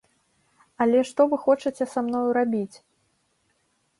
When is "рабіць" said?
2.37-2.77